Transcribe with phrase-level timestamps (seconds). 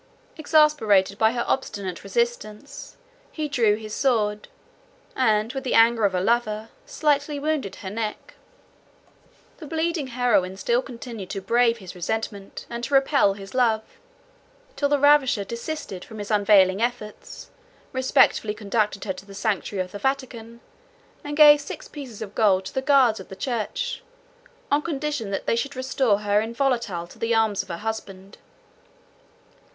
[0.35, 2.97] Exasperated by her obstinate resistance,
[3.31, 4.47] he drew his sword,
[5.15, 8.33] and, with the anger of a lover, slightly wounded her neck.
[9.57, 13.83] The bleeding heroine still continued to brave his resentment, and to repel his love,
[14.75, 17.51] till the ravisher desisted from his unavailing efforts,
[17.93, 20.61] respectfully conducted her to the sanctuary of the Vatican,
[21.23, 24.01] and gave six pieces of gold to the guards of the church,
[24.71, 26.81] on condition that they should restore her inviolate
[27.11, 28.39] to the arms of her husband.